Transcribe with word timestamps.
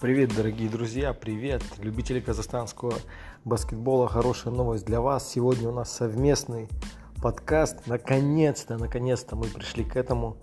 Привет, 0.00 0.32
дорогие 0.36 0.68
друзья, 0.68 1.12
привет, 1.12 1.60
любители 1.80 2.20
казахстанского 2.20 2.94
баскетбола. 3.44 4.06
Хорошая 4.06 4.54
новость 4.54 4.86
для 4.86 5.00
вас. 5.00 5.28
Сегодня 5.28 5.68
у 5.68 5.72
нас 5.72 5.90
совместный 5.90 6.68
подкаст. 7.20 7.88
Наконец-то, 7.88 8.78
наконец-то 8.78 9.34
мы 9.34 9.46
пришли 9.46 9.82
к 9.82 9.96
этому. 9.96 10.36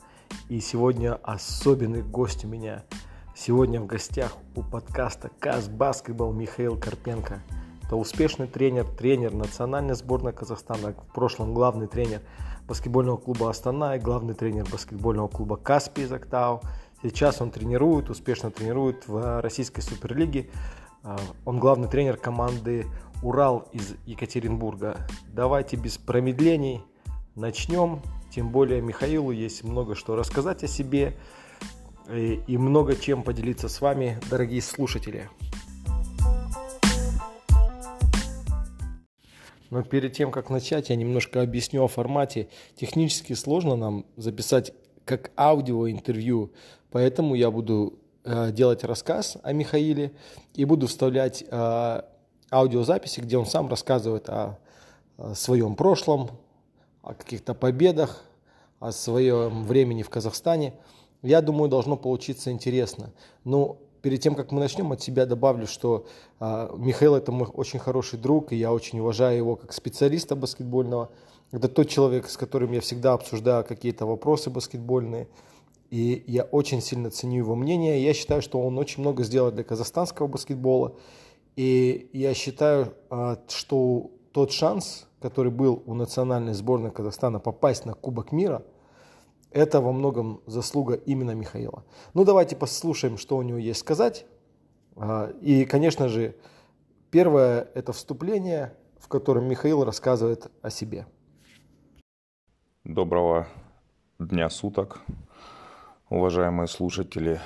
И 0.49 0.59
сегодня 0.59 1.17
особенный 1.23 2.01
гость 2.01 2.43
у 2.43 2.49
меня. 2.49 2.83
Сегодня 3.33 3.79
в 3.79 3.85
гостях 3.85 4.35
у 4.57 4.61
подкаста 4.61 5.31
Каз 5.39 5.69
Баскетбол 5.69 6.33
Михаил 6.33 6.77
Карпенко. 6.77 7.41
Это 7.81 7.95
успешный 7.95 8.47
тренер, 8.47 8.83
тренер 8.83 9.33
национальной 9.33 9.95
сборной 9.95 10.33
Казахстана, 10.33 10.91
в 10.91 11.13
прошлом 11.13 11.53
главный 11.53 11.87
тренер 11.87 12.19
баскетбольного 12.67 13.17
клуба 13.17 13.51
Астана 13.51 13.95
и 13.95 13.99
главный 13.99 14.33
тренер 14.33 14.67
баскетбольного 14.69 15.29
клуба 15.29 15.55
Каспий 15.55 16.05
Зактау. 16.05 16.61
Сейчас 17.05 17.39
он 17.39 17.51
тренирует, 17.51 18.09
успешно 18.09 18.49
тренирует 18.49 19.07
в 19.07 19.39
российской 19.39 19.81
суперлиге. 19.81 20.49
А, 21.03 21.19
он 21.45 21.59
главный 21.59 21.87
тренер 21.87 22.17
команды 22.17 22.87
Урал 23.21 23.69
из 23.73 23.93
Екатеринбурга. 24.07 25.05
Давайте 25.27 25.77
без 25.77 25.99
промедлений 25.99 26.81
начнем. 27.35 28.01
Тем 28.33 28.49
более 28.49 28.81
Михаилу 28.81 29.29
есть 29.29 29.63
много 29.63 29.93
что 29.93 30.15
рассказать 30.15 30.63
о 30.63 30.67
себе 30.67 31.15
и 32.09 32.57
много 32.57 32.95
чем 32.95 33.21
поделиться 33.21 33.69
с 33.69 33.81
вами, 33.81 34.19
дорогие 34.31 34.63
слушатели. 34.63 35.29
Но 39.69 39.83
перед 39.83 40.13
тем, 40.13 40.31
как 40.31 40.49
начать, 40.49 40.89
я 40.89 40.95
немножко 40.95 41.43
объясню 41.43 41.83
о 41.83 41.87
формате. 41.87 42.49
Технически 42.75 43.33
сложно 43.33 43.75
нам 43.75 44.05
записать 44.15 44.73
как 45.05 45.31
аудиоинтервью, 45.37 46.51
поэтому 46.91 47.35
я 47.35 47.51
буду 47.51 47.99
э, 48.23 48.51
делать 48.51 48.83
рассказ 48.83 49.37
о 49.43 49.53
Михаиле 49.53 50.11
и 50.53 50.65
буду 50.65 50.87
вставлять 50.87 51.43
э, 51.47 52.01
аудиозаписи, 52.51 53.21
где 53.21 53.37
он 53.37 53.45
сам 53.45 53.69
рассказывает 53.69 54.29
о, 54.29 54.57
о 55.17 55.35
своем 55.35 55.75
прошлом, 55.75 56.31
о 57.01 57.13
каких-то 57.13 57.53
победах, 57.53 58.23
о 58.79 58.91
своем 58.91 59.65
времени 59.65 60.03
в 60.03 60.09
Казахстане. 60.09 60.73
Я 61.21 61.41
думаю, 61.41 61.69
должно 61.69 61.97
получиться 61.97 62.51
интересно. 62.51 63.11
Но 63.43 63.77
перед 64.01 64.21
тем, 64.21 64.35
как 64.35 64.51
мы 64.51 64.59
начнем, 64.59 64.91
от 64.91 65.01
себя 65.01 65.25
добавлю, 65.25 65.67
что 65.67 66.05
э, 66.39 66.69
Михаил 66.77 67.15
это 67.15 67.31
мой 67.31 67.47
очень 67.47 67.79
хороший 67.79 68.19
друг, 68.19 68.51
и 68.51 68.55
я 68.55 68.71
очень 68.71 68.99
уважаю 68.99 69.37
его 69.37 69.55
как 69.55 69.73
специалиста 69.73 70.35
баскетбольного. 70.35 71.09
Это 71.51 71.69
тот 71.69 71.87
человек, 71.87 72.27
с 72.29 72.37
которым 72.37 72.71
я 72.71 72.81
всегда 72.81 73.13
обсуждаю 73.13 73.63
какие-то 73.63 74.05
вопросы 74.05 74.49
баскетбольные. 74.49 75.27
И 75.89 76.23
я 76.27 76.43
очень 76.43 76.81
сильно 76.81 77.09
ценю 77.09 77.37
его 77.37 77.55
мнение. 77.55 78.03
Я 78.03 78.13
считаю, 78.13 78.41
что 78.41 78.61
он 78.61 78.77
очень 78.77 79.01
много 79.01 79.23
сделал 79.23 79.51
для 79.51 79.63
казахстанского 79.63 80.27
баскетбола. 80.27 80.95
И 81.55 82.09
я 82.11 82.33
считаю, 82.33 82.93
а, 83.09 83.39
что 83.47 84.11
тот 84.31 84.51
шанс, 84.51 85.07
который 85.21 85.51
был 85.51 85.81
у 85.85 85.93
национальной 85.93 86.53
сборной 86.53 86.91
Казахстана 86.91 87.39
попасть 87.39 87.85
на 87.85 87.93
Кубок 87.93 88.31
мира, 88.31 88.63
это 89.51 89.79
во 89.79 89.93
многом 89.93 90.41
заслуга 90.45 90.95
именно 90.95 91.31
Михаила. 91.31 91.85
Ну 92.13 92.25
давайте 92.25 92.57
послушаем, 92.57 93.17
что 93.17 93.37
у 93.37 93.41
него 93.41 93.57
есть 93.57 93.79
сказать. 93.79 94.25
А, 94.97 95.31
и, 95.41 95.63
конечно 95.63 96.09
же, 96.09 96.35
первое 97.11 97.69
это 97.73 97.93
вступление, 97.93 98.75
в 98.99 99.07
котором 99.07 99.47
Михаил 99.47 99.85
рассказывает 99.85 100.51
о 100.61 100.69
себе. 100.69 101.05
Доброго 102.85 103.47
дня 104.19 104.47
суток, 104.47 105.01
уважаемые 106.07 106.67
слушатели 106.67 107.41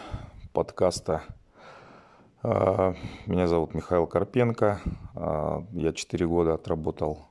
подкаста. 0.52 1.23
А, 2.44 2.94
меня 3.25 3.47
зовут 3.47 3.74
Михаил 3.74 4.06
Карпенко. 4.06 4.81
А, 5.16 5.63
я 5.72 5.94
4 5.94 6.28
года 6.28 6.56
отработал 6.56 7.30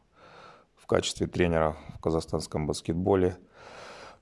в 0.75 0.87
качестве 0.87 1.27
тренера 1.27 1.77
в 1.97 2.01
казахстанском 2.01 2.67
баскетболе. 2.67 3.37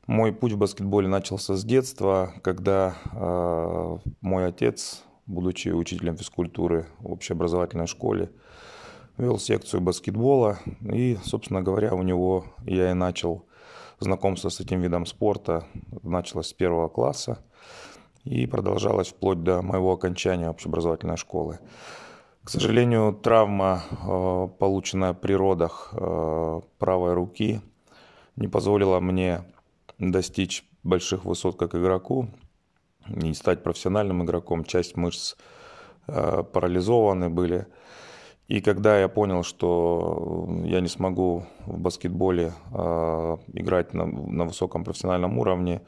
Мой 0.09 0.33
путь 0.33 0.55
в 0.55 0.59
баскетболе 0.59 1.07
начался 1.07 1.55
с 1.55 1.63
детства, 1.65 2.33
когда 2.43 2.97
а, 3.13 4.01
мой 4.21 4.47
отец, 4.47 5.05
будучи 5.27 5.69
учителем 5.69 6.17
физкультуры 6.17 6.89
в 6.99 7.13
общеобразовательной 7.13 7.87
школе, 7.87 8.33
вел 9.17 9.39
секцию 9.39 9.81
баскетбола. 9.81 10.59
И, 10.81 11.19
собственно 11.23 11.63
говоря, 11.63 11.95
у 11.95 12.03
него 12.03 12.47
я 12.65 12.91
и 12.91 12.95
начал 12.95 13.47
знакомство 13.99 14.49
с 14.49 14.61
этим 14.61 14.81
видом 14.81 15.07
спорта 15.07 15.67
началось 16.03 16.49
с 16.49 16.53
первого 16.53 16.89
класса 16.89 17.39
и 18.25 18.47
продолжалось 18.47 19.09
вплоть 19.09 19.43
до 19.43 19.63
моего 19.63 19.93
окончания 19.93 20.51
общеобразовательной 20.51 21.17
школы. 21.17 21.59
К 22.43 22.51
сожалению, 22.51 23.13
травма, 23.13 23.83
э, 23.91 24.49
полученная 24.59 25.15
при 25.15 25.33
родах 25.33 25.93
э, 25.93 26.61
правой 26.79 27.15
руки, 27.15 27.61
не 28.37 28.49
позволила 28.49 29.01
мне 29.01 29.45
достичь 29.99 30.65
больших 30.83 31.25
высот 31.25 31.57
как 31.57 31.75
игроку 31.75 32.29
и 33.09 33.35
стать 33.35 33.63
профессиональным 33.63 34.23
игроком. 34.23 34.65
Часть 34.65 34.97
мышц 34.97 35.35
э, 36.07 36.45
парализованы 36.45 37.31
были. 37.31 37.67
И 38.49 38.61
когда 38.61 39.01
я 39.01 39.09
понял, 39.09 39.43
что 39.43 40.49
я 40.65 40.81
не 40.81 40.89
смогу 40.89 41.45
в 41.67 41.79
баскетболе 41.79 42.53
э, 42.73 43.37
играть 43.53 43.93
на, 43.93 44.07
на 44.07 44.45
высоком 44.45 44.85
профессиональном 44.85 45.39
уровне, 45.39 45.83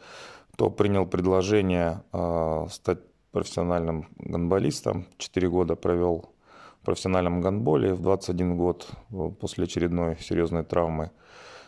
то 0.57 0.69
принял 0.69 1.07
предложение 1.07 2.03
э, 2.13 2.67
стать 2.71 2.99
профессиональным 3.31 4.09
гандболистом. 4.19 5.07
Четыре 5.19 5.49
года 5.49 5.77
провел 5.77 6.31
в 6.83 6.85
профессиональном 6.85 7.41
гандболе. 7.41 7.95
В 7.95 8.01
21 8.01 8.57
год 8.57 8.91
после 9.41 9.65
очередной 9.65 10.17
серьезной 10.21 10.65
травмы 10.65 11.13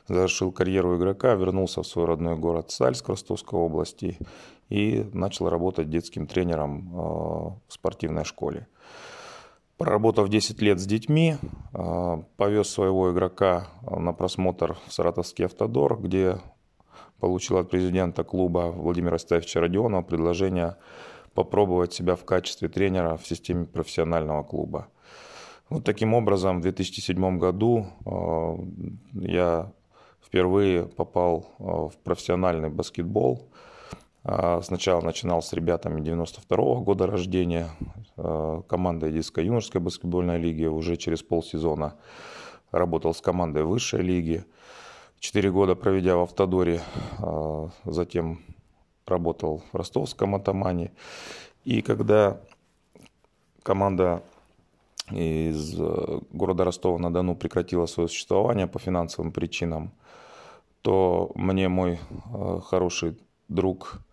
завершил 0.09 0.51
карьеру 0.51 0.97
игрока, 0.97 1.35
вернулся 1.35 1.83
в 1.83 1.87
свой 1.87 2.07
родной 2.07 2.37
город 2.37 2.73
Сальск 2.73 3.09
Ростовской 3.09 3.61
области 3.61 4.19
и 4.69 5.09
начал 5.13 5.49
работать 5.49 5.89
детским 5.89 6.27
тренером 6.27 6.89
э, 6.89 6.97
в 7.69 7.73
спортивной 7.73 8.25
школе. 8.25 8.67
Проработав 9.81 10.29
10 10.29 10.61
лет 10.61 10.79
с 10.79 10.85
детьми, 10.85 11.37
а, 11.73 12.23
повез 12.37 12.69
своего 12.69 13.13
игрока 13.13 13.69
на 13.81 14.13
просмотр 14.13 14.77
в 14.87 14.93
Саратовский 14.93 15.47
автодор, 15.47 15.99
где 15.99 16.37
получил 17.19 17.57
от 17.57 17.71
президента 17.71 18.23
клуба 18.23 18.73
Владимира 18.77 19.17
Ставича 19.17 19.59
Родионова 19.59 20.03
предложение 20.03 20.77
попробовать 21.33 21.95
себя 21.95 22.15
в 22.15 22.27
качестве 22.27 22.69
тренера 22.69 23.17
в 23.17 23.27
системе 23.27 23.65
профессионального 23.65 24.43
клуба. 24.43 24.89
Вот 25.71 25.83
таким 25.83 26.13
образом 26.13 26.59
в 26.59 26.61
2007 26.61 27.39
году 27.39 27.87
а, 28.05 28.59
я 29.15 29.73
впервые 30.23 30.89
попал 30.89 31.55
а, 31.59 31.89
в 31.89 31.97
профессиональный 32.05 32.69
баскетбол– 32.69 33.49
а, 33.55 33.70
сначала 34.23 35.01
начинал 35.01 35.41
с 35.41 35.53
ребятами 35.53 36.01
92 36.01 36.57
-го 36.57 36.85
года 36.85 37.07
рождения, 37.07 37.71
а, 38.17 38.63
командой 38.63 39.13
детско-юношеской 39.13 39.81
баскетбольной 39.81 40.39
лиги. 40.39 40.67
Уже 40.67 40.97
через 40.97 41.23
полсезона 41.23 41.95
работал 42.71 43.15
с 43.15 43.21
командой 43.21 43.65
высшей 43.65 44.03
лиги. 44.03 44.45
Четыре 45.21 45.51
года 45.51 45.75
проведя 45.75 46.17
в 46.17 46.21
Автодоре, 46.21 46.83
а, 47.19 47.71
затем 47.85 48.41
работал 49.07 49.63
в 49.73 49.77
ростовском 49.77 50.35
атамане. 50.35 50.93
И 51.65 51.81
когда 51.83 52.41
команда 53.63 54.23
из 55.11 55.77
города 56.31 56.65
Ростова-на-Дону 56.65 57.35
прекратила 57.35 57.87
свое 57.87 58.09
существование 58.09 58.67
по 58.67 58.79
финансовым 58.79 59.33
причинам, 59.33 59.93
то 60.83 61.33
мне 61.35 61.69
мой 61.69 61.99
хороший 62.63 63.19
друг 63.49 64.01
Э, 64.01 64.10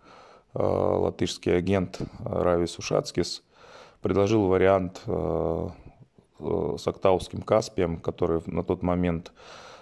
латышский 0.64 1.56
агент 1.56 2.00
Равис 2.24 2.78
Ушацкис 2.80 3.44
предложил 4.02 4.48
вариант 4.48 5.02
э, 5.06 5.70
э, 6.40 6.76
с 6.78 6.88
Актауским 6.88 7.42
Каспием, 7.42 8.00
который 8.00 8.42
на 8.46 8.64
тот 8.64 8.82
момент 8.82 9.32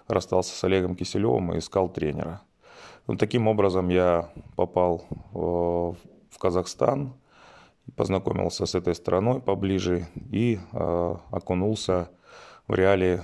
расстался 0.08 0.56
с 0.56 0.64
Олегом 0.64 0.96
Киселевым 0.96 1.54
и 1.54 1.60
искал 1.60 1.90
тренера. 1.90 2.42
Ну, 3.08 3.16
таким 3.16 3.48
образом 3.48 3.90
я 3.90 4.30
попал 4.56 5.06
в 5.32 6.40
Казахстан, 6.40 7.14
познакомился 7.96 8.66
с 8.66 8.74
этой 8.74 8.96
страной 8.96 9.42
поближе 9.42 10.08
и 10.32 10.60
окунулся 10.72 12.10
в 12.68 12.74
реалии 12.74 13.22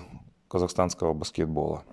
казахстанского 0.47 1.13
баскетбола. 1.13 1.83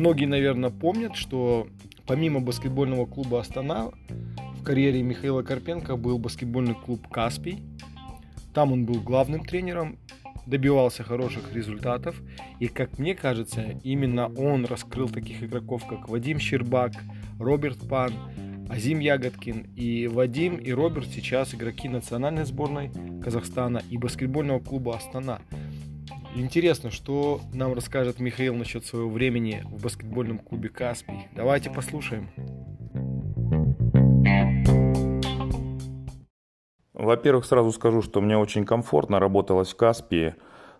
Многие, 0.00 0.24
наверное, 0.24 0.70
помнят, 0.70 1.14
что 1.14 1.66
помимо 2.06 2.40
баскетбольного 2.40 3.04
клуба 3.04 3.38
«Астана» 3.38 3.90
в 4.54 4.62
карьере 4.62 5.02
Михаила 5.02 5.42
Карпенко 5.42 5.96
был 5.96 6.18
баскетбольный 6.18 6.74
клуб 6.74 7.06
«Каспий». 7.08 7.62
Там 8.54 8.72
он 8.72 8.86
был 8.86 9.02
главным 9.02 9.44
тренером. 9.44 9.98
добивался 10.46 11.02
хороших 11.02 11.52
результатов. 11.52 12.16
И, 12.60 12.68
как 12.68 12.98
мне 12.98 13.14
кажется, 13.14 13.78
именно 13.84 14.28
он 14.38 14.64
раскрыл 14.64 15.10
таких 15.10 15.42
игроков, 15.42 15.86
как 15.86 16.08
Вадим 16.08 16.38
Щербак, 16.38 16.92
Роберт 17.38 17.86
Пан, 17.86 18.10
Азим 18.70 19.00
Ягодкин. 19.00 19.66
И 19.76 20.06
Вадим 20.06 20.56
и 20.56 20.72
Роберт 20.72 21.08
сейчас 21.08 21.54
игроки 21.54 21.90
национальной 21.90 22.46
сборной 22.46 22.90
Казахстана 23.22 23.82
и 23.90 23.98
баскетбольного 23.98 24.60
клуба 24.60 24.96
«Астана». 24.96 25.40
Интересно, 26.36 26.92
что 26.92 27.40
нам 27.52 27.74
расскажет 27.74 28.20
Михаил 28.20 28.54
насчет 28.54 28.86
своего 28.86 29.10
времени 29.10 29.64
в 29.68 29.82
баскетбольном 29.82 30.38
клубе 30.38 30.68
«Каспий». 30.68 31.26
Давайте 31.34 31.70
послушаем. 31.70 32.30
Во-первых, 36.94 37.44
сразу 37.44 37.72
скажу, 37.72 38.00
что 38.00 38.20
мне 38.20 38.38
очень 38.38 38.64
комфортно 38.64 39.18
работалось 39.18 39.70
в 39.72 39.76
Каспии 39.76 40.36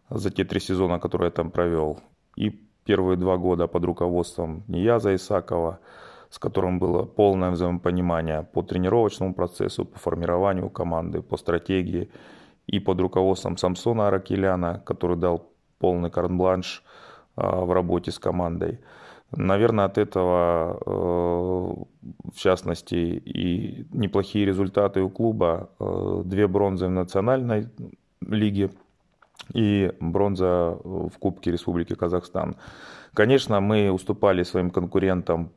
за 0.08 0.30
те 0.30 0.44
три 0.44 0.60
сезона, 0.60 1.00
которые 1.00 1.26
я 1.26 1.32
там 1.32 1.50
провел. 1.50 1.98
И 2.36 2.50
первые 2.84 3.16
два 3.16 3.36
года 3.36 3.66
под 3.66 3.84
руководством 3.84 4.62
Нияза 4.68 5.16
Исакова, 5.16 5.80
с 6.30 6.38
которым 6.38 6.78
было 6.78 7.02
полное 7.02 7.50
взаимопонимание 7.50 8.44
по 8.44 8.62
тренировочному 8.62 9.34
процессу, 9.34 9.84
по 9.84 9.98
формированию 9.98 10.70
команды, 10.70 11.22
по 11.22 11.36
стратегии– 11.36 12.08
и 12.66 12.80
под 12.80 13.00
руководством 13.00 13.56
Самсона 13.56 14.08
Аракеляна, 14.08 14.82
который 14.84 15.16
дал 15.16 15.50
полный 15.78 16.10
карт-бланш 16.10 16.82
а, 17.36 17.64
в 17.64 17.72
работе 17.72 18.10
с 18.10 18.18
командой. 18.18 18.78
Наверное, 19.32 19.84
от 19.84 19.96
этого, 19.96 20.78
э, 20.84 22.30
в 22.32 22.36
частности, 22.36 22.96
и 22.96 23.86
неплохие 23.92 24.44
результаты 24.44 25.02
у 25.02 25.08
клуба. 25.08 25.70
Э, 25.78 26.22
две 26.24 26.48
бронзы 26.48 26.86
в 26.86 26.90
национальной 26.90 27.68
лиге 28.20 28.70
и 29.54 29.92
бронза 30.00 30.76
в 30.82 31.12
Кубке 31.20 31.52
Республики 31.52 31.94
Казахстан. 31.94 32.56
Конечно, 33.14 33.60
мы 33.60 33.92
уступали 33.92 34.42
своим 34.42 34.70
конкурентам 34.70 35.50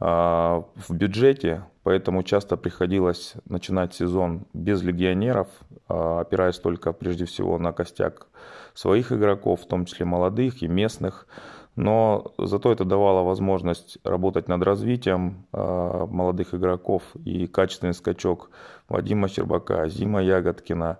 в 0.00 0.90
бюджете, 0.90 1.64
поэтому 1.82 2.22
часто 2.22 2.56
приходилось 2.56 3.34
начинать 3.46 3.94
сезон 3.94 4.46
без 4.52 4.82
легионеров, 4.82 5.48
а, 5.88 6.20
опираясь 6.20 6.58
только 6.58 6.92
прежде 6.92 7.24
всего 7.24 7.58
на 7.58 7.72
костяк 7.72 8.28
своих 8.74 9.10
игроков, 9.10 9.62
в 9.62 9.66
том 9.66 9.86
числе 9.86 10.06
молодых 10.06 10.62
и 10.62 10.68
местных. 10.68 11.26
Но 11.74 12.32
зато 12.38 12.70
это 12.72 12.84
давало 12.84 13.22
возможность 13.22 13.98
работать 14.04 14.48
над 14.48 14.62
развитием 14.62 15.46
а, 15.52 16.06
молодых 16.06 16.54
игроков 16.54 17.02
и 17.24 17.46
качественный 17.48 17.94
скачок 17.94 18.50
Вадима 18.88 19.28
Щербака, 19.28 19.88
Зима 19.88 20.22
Ягодкина, 20.22 20.98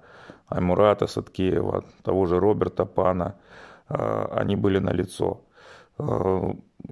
Аймурата 0.49 1.07
Садкеева, 1.07 1.85
того 2.03 2.27
же 2.27 2.41
Роберта 2.41 2.85
Пана. 2.85 3.37
Они 3.89 4.57
были 4.57 4.79
на 4.79 4.91
лицо. 4.91 5.41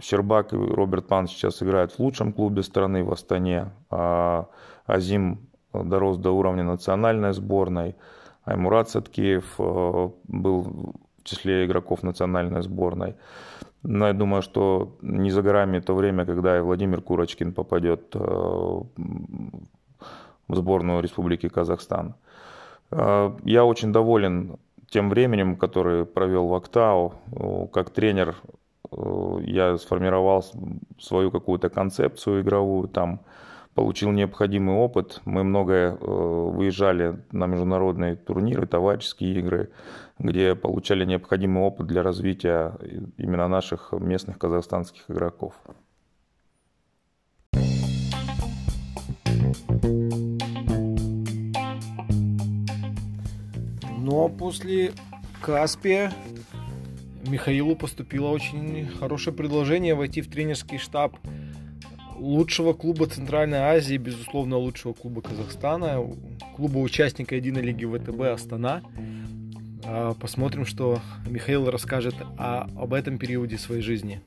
Щербак 0.01 0.53
и 0.53 0.57
Роберт 0.57 1.07
Пан 1.07 1.29
сейчас 1.29 1.63
играют 1.63 1.93
в 1.93 1.99
лучшем 2.01 2.33
клубе 2.33 2.63
страны 2.63 3.05
в 3.05 3.13
Астане. 3.13 3.73
А 3.91 4.47
Азим 4.87 5.49
дорос 5.73 6.19
до 6.19 6.33
уровня 6.33 6.65
национальной 6.65 7.33
сборной. 7.33 7.95
Аймурат 8.45 8.91
Садкеев 8.91 9.55
э, 9.59 10.11
был 10.29 10.63
в 10.63 11.25
числе 11.25 11.67
игроков 11.67 12.03
национальной 12.03 12.63
сборной. 12.63 13.15
Но 13.83 14.07
я 14.07 14.13
думаю, 14.13 14.43
что 14.43 14.97
не 15.03 15.31
за 15.31 15.43
горами 15.43 15.81
то 15.81 15.95
время, 15.95 16.27
когда 16.27 16.57
и 16.57 16.61
Владимир 16.61 17.01
Курочкин 17.01 17.53
попадет 17.53 18.15
э, 18.15 18.19
в 18.19 18.85
сборную 20.55 21.03
Республики 21.03 21.49
Казахстан. 21.49 22.15
Я 22.93 23.65
очень 23.65 23.93
доволен 23.93 24.59
тем 24.89 25.11
временем, 25.11 25.57
которое 25.57 26.05
провел 26.05 26.47
в 26.47 26.55
Актау. 26.55 27.15
Как 27.73 27.91
тренер 27.91 28.37
Э, 28.37 28.66
я 29.45 29.77
сформировал 29.79 30.45
свою 30.99 31.31
какую-то 31.31 31.69
концепцию 31.69 32.43
игровую, 32.43 32.89
там 32.89 33.21
получил 33.75 34.11
необходимый 34.11 34.75
опыт. 34.77 35.21
Мы 35.25 35.45
многое 35.45 35.93
э, 35.93 35.97
выезжали 36.01 37.21
на 37.31 37.47
международные 37.47 38.17
турниры, 38.17 38.67
товарищеские 38.67 39.39
игры, 39.39 39.71
где 40.19 40.55
получали 40.55 41.05
необходимый 41.05 41.63
опыт 41.63 41.87
для 41.87 42.03
развития 42.03 42.75
именно 43.19 43.49
наших 43.49 43.93
местных 43.93 44.39
казахстанских 44.39 45.11
игроков. 45.11 45.55
А 54.27 54.29
после 54.29 54.93
Каспия 55.41 56.13
Михаилу 57.29 57.77
поступило 57.77 58.29
очень 58.29 58.89
хорошее 58.99 59.35
предложение 59.35 59.95
войти 59.95 60.21
в 60.21 60.29
тренерский 60.29 60.79
штаб 60.79 61.17
лучшего 62.17 62.73
клуба 62.73 63.07
Центральной 63.07 63.59
Азии, 63.59 63.97
безусловно, 63.97 64.57
лучшего 64.57 64.93
клуба 64.93 65.21
Казахстана, 65.23 66.03
клуба 66.57 66.79
участника 66.79 67.37
Единой 67.37 67.63
лиги 67.63 67.85
ВТБ 67.85 68.21
«Астана». 68.23 68.83
А, 69.85 70.15
посмотрим, 70.15 70.65
что 70.67 70.99
Михаил 71.29 71.71
расскажет 71.71 72.15
о, 72.39 72.67
об 72.77 72.93
этом 72.95 73.19
периоде 73.19 73.59
своей 73.59 73.83
жизни. 73.83 74.21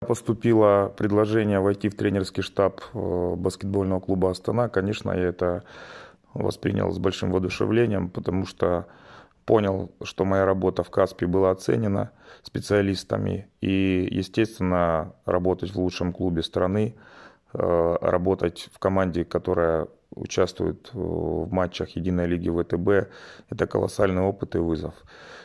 Поступило 0.00 0.92
предложение 0.96 1.60
войти 1.60 1.90
в 1.90 1.94
тренерский 1.94 2.42
штаб 2.42 2.80
э, 2.94 3.34
баскетбольного 3.36 4.00
клуба 4.00 4.30
«Астана». 4.30 4.70
Конечно, 4.70 5.10
я 5.10 5.28
это 5.28 5.64
воспринял 6.38 6.90
с 6.90 6.98
большим 6.98 7.32
воодушевлением, 7.32 8.10
потому 8.10 8.46
что 8.46 8.86
понял, 9.44 9.90
что 10.02 10.24
моя 10.24 10.44
работа 10.44 10.82
в 10.82 10.90
Каспе 10.90 11.26
была 11.26 11.50
оценена 11.50 12.10
специалистами. 12.42 13.48
И, 13.60 14.08
естественно, 14.10 15.14
работать 15.24 15.74
в 15.74 15.78
лучшем 15.78 16.12
клубе 16.12 16.42
страны, 16.42 16.94
э, 17.54 17.96
работать 18.00 18.68
в 18.72 18.78
команде, 18.78 19.24
которая 19.24 19.88
участвует 20.14 20.90
в 20.92 21.52
матчах 21.52 21.96
Единой 21.96 22.26
лиги 22.26 22.50
ВТБ, 22.50 23.10
это 23.50 23.66
колоссальный 23.66 24.22
опыт 24.22 24.54
и 24.54 24.58
вызов. 24.58 24.94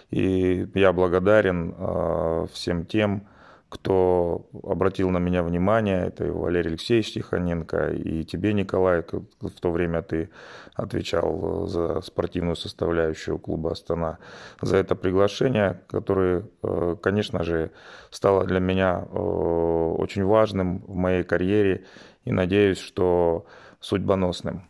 И 0.09 0.67
я 0.73 0.93
благодарен 0.93 1.73
э, 1.77 2.47
всем 2.51 2.85
тем, 2.85 3.27
кто 3.73 4.45
обратил 4.61 5.09
на 5.09 5.17
меня 5.17 5.41
внимание, 5.41 6.05
это 6.05 6.25
и 6.25 6.29
Валерий 6.29 6.69
Алексеевич 6.69 7.13
Тихоненко, 7.13 7.89
и 7.89 8.23
тебе, 8.23 8.53
Николай, 8.53 9.01
в 9.01 9.59
то 9.59 9.71
время 9.71 10.03
ты 10.03 10.29
отвечал 10.75 11.65
за 11.65 12.01
спортивную 12.01 12.55
составляющую 12.55 13.39
клуба 13.39 13.71
«Астана», 13.71 14.19
за 14.61 14.77
это 14.77 14.95
приглашение, 14.95 15.81
которое, 15.87 16.45
э, 16.61 16.95
конечно 17.01 17.43
же, 17.43 17.71
стало 18.11 18.45
для 18.45 18.59
меня 18.59 19.07
э, 19.11 19.17
очень 19.17 20.23
важным 20.23 20.83
в 20.85 20.95
моей 20.95 21.23
карьере, 21.23 21.85
и 22.25 22.31
надеюсь, 22.31 22.77
что 22.77 23.47
судьбоносным. 23.79 24.67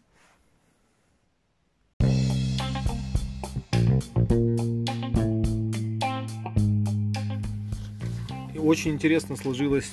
Очень 8.63 8.91
интересно 8.91 9.35
сложилась 9.35 9.91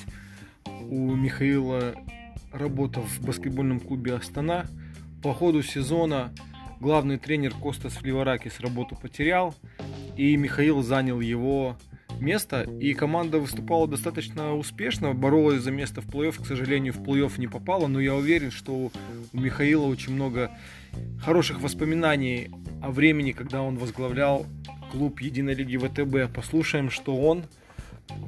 у 0.89 1.13
Михаила 1.13 1.93
работа 2.51 3.01
в 3.01 3.21
баскетбольном 3.21 3.79
клубе 3.79 4.13
Астана. 4.13 4.65
По 5.21 5.33
ходу 5.33 5.61
сезона 5.61 6.33
главный 6.79 7.17
тренер 7.17 7.53
Костас 7.61 7.93
Фливаракис 7.93 8.59
работу 8.59 8.95
потерял, 8.95 9.53
и 10.15 10.35
Михаил 10.37 10.81
занял 10.81 11.19
его 11.19 11.77
место, 12.19 12.61
и 12.79 12.93
команда 12.93 13.39
выступала 13.39 13.87
достаточно 13.87 14.55
успешно, 14.55 15.13
боролась 15.13 15.61
за 15.61 15.71
место 15.71 16.01
в 16.01 16.07
плей-офф, 16.07 16.41
к 16.41 16.45
сожалению, 16.45 16.93
в 16.93 17.01
плей-офф 17.01 17.39
не 17.39 17.47
попала, 17.47 17.87
но 17.87 17.99
я 17.99 18.15
уверен, 18.15 18.51
что 18.51 18.73
у 18.73 18.91
Михаила 19.33 19.85
очень 19.85 20.13
много 20.13 20.51
хороших 21.23 21.61
воспоминаний 21.61 22.51
о 22.81 22.91
времени, 22.91 23.31
когда 23.31 23.61
он 23.61 23.77
возглавлял 23.77 24.45
клуб 24.91 25.19
Единой 25.21 25.55
лиги 25.55 25.77
ВТБ. 25.77 26.33
Послушаем, 26.33 26.89
что 26.89 27.17
он 27.17 27.45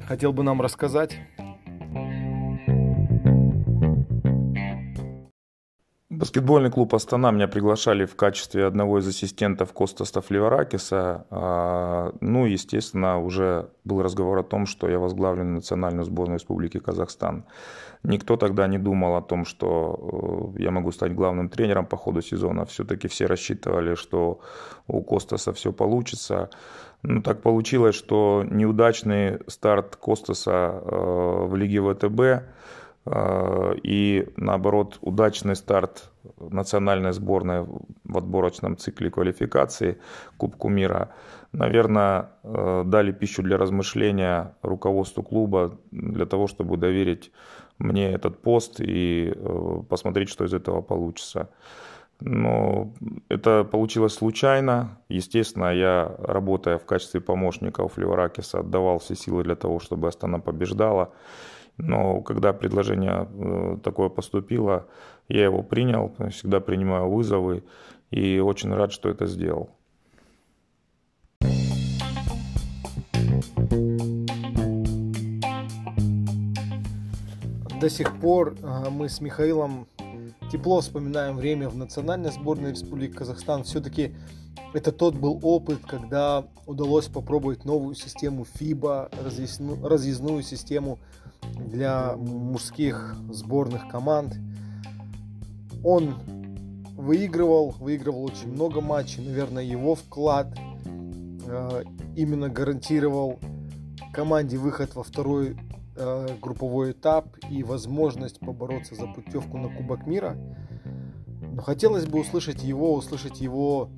хотел 0.06 0.32
бы 0.32 0.42
нам 0.42 0.60
рассказать? 0.60 1.18
Баскетбольный 6.24 6.70
клуб 6.70 6.94
«Астана» 6.94 7.30
меня 7.32 7.48
приглашали 7.48 8.06
в 8.06 8.16
качестве 8.16 8.64
одного 8.64 8.98
из 8.98 9.06
ассистентов 9.06 9.74
Костаса 9.74 10.22
Фливаракиса. 10.22 11.26
А, 11.28 12.14
ну, 12.22 12.46
естественно, 12.46 13.20
уже 13.20 13.68
был 13.84 14.02
разговор 14.02 14.38
о 14.38 14.42
том, 14.42 14.64
что 14.64 14.88
я 14.88 14.98
возглавлю 14.98 15.44
национальную 15.44 16.04
сборную 16.04 16.38
Республики 16.38 16.78
Казахстан. 16.78 17.44
Никто 18.04 18.38
тогда 18.38 18.66
не 18.68 18.78
думал 18.78 19.16
о 19.16 19.20
том, 19.20 19.44
что 19.44 20.54
э, 20.56 20.62
я 20.62 20.70
могу 20.70 20.92
стать 20.92 21.14
главным 21.14 21.50
тренером 21.50 21.84
по 21.84 21.98
ходу 21.98 22.22
сезона. 22.22 22.64
Все-таки 22.64 23.06
все 23.06 23.26
рассчитывали, 23.26 23.94
что 23.94 24.40
у 24.86 25.02
Костаса 25.02 25.52
все 25.52 25.72
получится. 25.74 26.48
Ну, 27.02 27.20
так 27.20 27.42
получилось, 27.42 27.96
что 27.96 28.46
неудачный 28.50 29.40
старт 29.46 29.96
Костаса 29.96 30.70
э, 30.72 31.46
в 31.48 31.54
Лиге 31.54 31.82
ВТБ 31.82 32.48
и 33.06 34.28
наоборот, 34.36 34.98
удачный 35.02 35.56
старт 35.56 36.10
национальной 36.38 37.12
сборной 37.12 37.62
в 38.04 38.18
отборочном 38.18 38.76
цикле 38.76 39.10
квалификации 39.10 39.98
Кубку 40.36 40.68
мира, 40.68 41.10
наверное, 41.52 42.30
э, 42.42 42.82
дали 42.86 43.12
пищу 43.12 43.42
для 43.42 43.56
размышления 43.56 44.54
руководству 44.62 45.22
клуба 45.22 45.78
для 45.90 46.26
того, 46.26 46.46
чтобы 46.46 46.76
доверить 46.76 47.32
мне 47.78 48.12
этот 48.12 48.40
пост 48.42 48.80
и 48.80 49.32
э, 49.34 49.82
посмотреть, 49.88 50.28
что 50.28 50.44
из 50.44 50.54
этого 50.54 50.80
получится. 50.80 51.50
Но 52.20 52.94
это 53.28 53.64
получилось 53.64 54.14
случайно. 54.14 54.98
Естественно, 55.08 55.74
я, 55.74 56.14
работая 56.18 56.78
в 56.78 56.86
качестве 56.86 57.20
помощника 57.20 57.82
у 57.82 57.88
Флеваракиса, 57.88 58.60
отдавал 58.60 58.98
все 58.98 59.14
силы 59.14 59.42
для 59.42 59.56
того, 59.56 59.80
чтобы 59.80 60.08
Астана 60.08 60.38
побеждала. 60.38 61.12
Но 61.76 62.20
когда 62.20 62.52
предложение 62.52 63.28
э, 63.32 63.78
такое 63.82 64.08
поступило, 64.08 64.86
я 65.28 65.44
его 65.44 65.62
принял, 65.62 66.14
всегда 66.30 66.60
принимаю 66.60 67.10
вызовы 67.10 67.64
и 68.10 68.38
очень 68.38 68.72
рад, 68.72 68.92
что 68.92 69.08
это 69.08 69.26
сделал. 69.26 69.70
До 77.80 77.90
сих 77.90 78.18
пор 78.20 78.54
э, 78.62 78.90
мы 78.90 79.08
с 79.08 79.20
Михаилом 79.20 79.86
тепло 80.50 80.80
вспоминаем 80.80 81.36
время 81.36 81.68
в 81.68 81.76
национальной 81.76 82.30
сборной 82.30 82.70
Республики 82.70 83.14
Казахстан. 83.14 83.64
Все-таки 83.64 84.14
это 84.72 84.92
тот 84.92 85.14
был 85.14 85.38
опыт, 85.42 85.80
когда 85.86 86.44
удалось 86.66 87.06
попробовать 87.06 87.64
новую 87.64 87.94
систему 87.94 88.44
FIBA, 88.58 89.14
разъездную 89.82 90.42
систему 90.42 90.98
для 91.56 92.16
мужских 92.16 93.16
сборных 93.30 93.88
команд. 93.88 94.34
Он 95.84 96.14
выигрывал, 96.96 97.74
выигрывал 97.78 98.24
очень 98.24 98.52
много 98.52 98.80
матчей. 98.80 99.24
Наверное, 99.24 99.62
его 99.62 99.94
вклад 99.94 100.56
э, 101.46 101.82
именно 102.16 102.48
гарантировал 102.48 103.38
команде 104.12 104.56
выход 104.56 104.94
во 104.94 105.02
второй 105.02 105.56
э, 105.96 106.28
групповой 106.40 106.92
этап 106.92 107.36
и 107.50 107.62
возможность 107.62 108.40
побороться 108.40 108.94
за 108.94 109.06
путевку 109.06 109.58
на 109.58 109.68
Кубок 109.68 110.06
мира. 110.06 110.36
Но 111.52 111.62
хотелось 111.62 112.06
бы 112.06 112.20
услышать 112.20 112.62
его, 112.62 112.94
услышать 112.94 113.40
его 113.40 113.90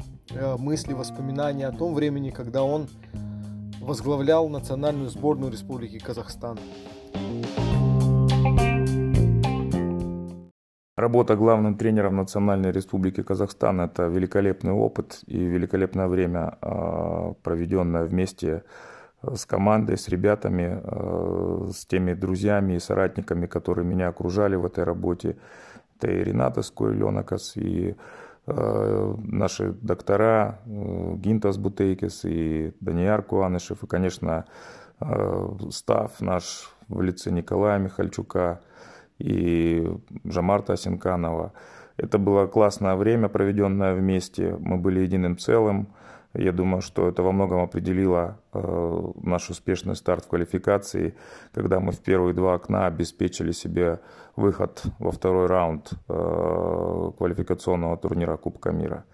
мысли, 0.58 0.92
воспоминания 0.92 1.66
о 1.66 1.72
том 1.72 1.94
времени, 1.94 2.30
когда 2.30 2.62
он 2.62 2.88
возглавлял 3.80 4.48
национальную 4.48 5.08
сборную 5.08 5.52
Республики 5.52 5.98
Казахстан. 5.98 6.58
Работа 10.96 11.36
главным 11.36 11.76
тренером 11.76 12.16
Национальной 12.16 12.72
Республики 12.72 13.22
Казахстан– 13.22 13.80
это 13.82 14.06
великолепный 14.06 14.72
опыт 14.72 15.20
и 15.26 15.38
великолепное 15.38 16.08
время, 16.08 16.56
а, 16.62 17.34
проведенное 17.42 18.04
вместе 18.04 18.64
с 19.22 19.44
командой, 19.44 19.98
с 19.98 20.08
ребятами, 20.08 20.80
с 21.72 21.86
теми 21.86 22.14
друзьями 22.14 22.74
и 22.74 22.80
соратниками, 22.80 23.46
которые 23.46 23.84
меня 23.84 24.08
окружали 24.08 24.56
в 24.56 24.64
этой 24.64 24.84
работе. 24.84 25.36
Это 25.96 26.10
и 26.10 26.24
Рената 26.24 26.62
Скойленокас, 26.62 27.56
и 27.56 27.96
наши 28.46 29.72
доктора 29.72 30.60
Гинтас 30.66 31.58
Бутейкис, 31.58 32.24
и 32.24 32.72
Данияр 32.80 33.22
Куанышев, 33.22 33.82
и, 33.82 33.86
конечно, 33.86 34.44
став 35.70 36.20
наш 36.20 36.72
в 36.88 37.02
лице 37.02 37.30
Николая 37.30 37.78
Михальчука 37.78 38.60
и 39.18 39.88
Жамарта 40.24 40.74
Асенканова. 40.74 41.52
Это 41.96 42.18
было 42.18 42.46
классное 42.46 42.94
время, 42.94 43.28
проведенное 43.28 43.94
вместе. 43.94 44.56
Мы 44.60 44.76
были 44.76 45.00
единым 45.00 45.38
целым. 45.38 45.88
Я 46.38 46.52
думаю, 46.52 46.82
что 46.82 47.08
это 47.08 47.22
во 47.22 47.32
многом 47.32 47.62
определило 47.62 48.38
э, 48.52 49.12
наш 49.22 49.48
успешный 49.48 49.96
старт 49.96 50.24
в 50.24 50.28
квалификации, 50.28 51.14
когда 51.54 51.80
мы 51.80 51.92
в 51.92 52.00
первые 52.00 52.34
два 52.34 52.54
окна 52.54 52.86
обеспечили 52.86 53.52
себе 53.52 54.00
выход 54.36 54.82
во 54.98 55.12
второй 55.12 55.46
раунд 55.46 55.92
э, 56.08 57.10
квалификационного 57.16 57.96
турнира 57.96 58.36
Кубка 58.36 58.70
мира. 58.70 59.04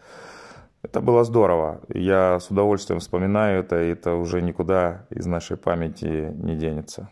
Это 0.82 1.00
было 1.00 1.22
здорово. 1.22 1.80
Я 1.88 2.40
с 2.40 2.50
удовольствием 2.50 2.98
вспоминаю 2.98 3.60
это, 3.60 3.80
и 3.80 3.90
это 3.90 4.14
уже 4.14 4.42
никуда 4.42 5.06
из 5.10 5.26
нашей 5.26 5.56
памяти 5.56 6.32
не 6.34 6.56
денется. 6.56 7.08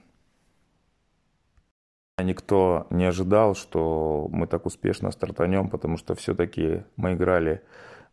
Никто 2.18 2.88
не 2.90 3.04
ожидал, 3.04 3.54
что 3.54 4.26
мы 4.32 4.48
так 4.48 4.66
успешно 4.66 5.12
стартанем, 5.12 5.70
потому 5.70 5.96
что 5.98 6.16
все-таки 6.16 6.82
мы 6.96 7.14
играли 7.14 7.62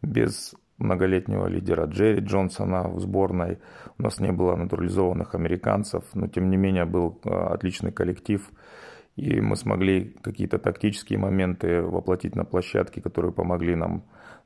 без 0.04 0.54
многолетнего 0.78 1.48
лидера 1.48 1.86
Джерри 1.86 2.22
Джонсона 2.22 2.88
в 2.88 3.00
сборной. 3.00 3.60
У 3.98 4.04
нас 4.04 4.20
не 4.20 4.32
было 4.32 4.56
натурализованных 4.56 5.36
американцев, 5.36 6.04
но 6.14 6.28
тем 6.28 6.50
не 6.50 6.58
менее 6.58 6.86
был 6.86 7.20
а, 7.26 7.54
отличный 7.54 7.92
коллектив. 7.92 8.48
И 9.16 9.42
мы 9.42 9.56
смогли 9.56 10.16
какие-то 10.22 10.60
тактические 10.60 11.18
моменты 11.18 11.82
воплотить 11.82 12.36
на 12.36 12.46
площадке, 12.46 13.02
которые 13.02 13.32
помогли 13.32 13.76
нам 13.76 14.04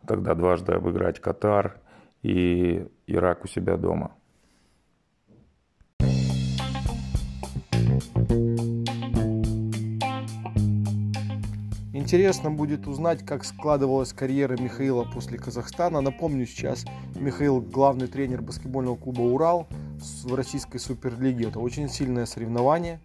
тогда 0.07 0.33
дважды 0.33 0.73
обыграть 0.73 1.19
Катар 1.19 1.79
и 2.23 2.87
Ирак 3.07 3.43
у 3.43 3.47
себя 3.47 3.75
дома. 3.75 4.15
Интересно 12.01 12.49
будет 12.49 12.87
узнать, 12.87 13.23
как 13.23 13.45
складывалась 13.45 14.11
карьера 14.11 14.59
Михаила 14.59 15.03
после 15.03 15.37
Казахстана. 15.37 16.01
Напомню 16.01 16.47
сейчас, 16.47 16.83
Михаил 17.13 17.61
главный 17.61 18.07
тренер 18.07 18.41
баскетбольного 18.41 18.95
клуба 18.95 19.21
«Урал» 19.21 19.67
в 20.23 20.33
российской 20.33 20.79
суперлиге. 20.79 21.49
Это 21.49 21.59
очень 21.59 21.87
сильное 21.89 22.25
соревнование. 22.25 23.01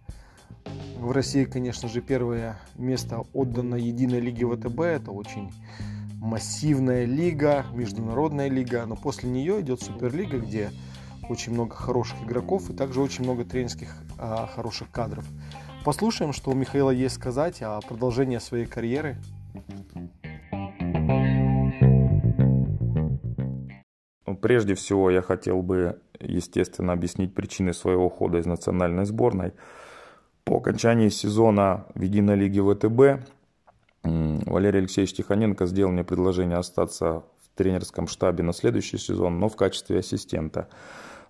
В 0.99 1.11
России, 1.11 1.45
конечно 1.45 1.91
же, 1.91 2.01
первое 2.01 2.59
место 2.77 3.25
отдано 3.35 3.75
единой 3.75 4.21
лиге 4.21 4.47
ВТБ. 4.47 4.81
Это 4.81 5.11
очень 5.11 5.53
массивная 6.15 7.05
лига, 7.05 7.67
международная 7.75 8.49
лига. 8.49 8.87
Но 8.87 8.97
после 8.97 9.29
нее 9.29 9.61
идет 9.61 9.83
суперлига, 9.83 10.39
где 10.39 10.71
очень 11.29 11.53
много 11.53 11.75
хороших 11.75 12.23
игроков 12.23 12.71
и 12.71 12.73
также 12.73 13.03
очень 13.03 13.25
много 13.25 13.45
тренерских 13.45 13.95
а, 14.17 14.47
хороших 14.47 14.91
кадров. 14.91 15.27
Послушаем, 15.87 16.33
что 16.33 16.51
у 16.51 16.55
Михаила 16.55 16.91
есть 16.91 17.15
сказать 17.15 17.63
о 17.63 17.81
продолжении 17.81 18.39
своей 18.39 18.67
карьеры. 18.67 19.19
Ну, 24.27 24.37
прежде 24.43 24.75
всего, 24.75 25.13
я 25.13 25.23
хотел 25.23 25.63
бы, 25.63 26.01
естественно, 26.19 26.93
объяснить 26.93 27.37
причины 27.37 27.73
своего 27.73 28.07
ухода 28.07 28.39
из 28.39 28.47
национальной 28.47 29.05
сборной. 29.05 29.53
По 30.43 30.57
окончании 30.57 31.09
сезона 31.09 31.87
в 31.95 32.03
единой 32.03 32.35
лиге 32.35 32.63
ВТБ 32.63 33.25
Валерий 34.03 34.81
Алексеевич 34.81 35.15
Тихоненко 35.15 35.67
сделал 35.67 35.93
мне 35.93 36.03
предложение 36.03 36.57
остаться 36.59 37.23
в 37.39 37.57
тренерском 37.57 38.09
штабе 38.09 38.43
на 38.43 38.53
следующий 38.53 38.99
сезон, 38.99 39.39
но 39.39 39.49
в 39.49 39.55
качестве 39.55 40.01
ассистента. 40.01 40.69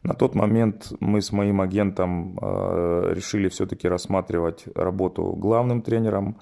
На 0.06 0.14
тот 0.14 0.36
момент 0.36 0.92
мы 1.00 1.20
с 1.20 1.32
моим 1.32 1.60
агентом 1.60 2.38
э, 2.40 3.12
решили 3.12 3.48
все-таки 3.48 3.88
рассматривать 3.88 4.64
работу 4.76 5.32
главным 5.32 5.82
тренером, 5.82 6.36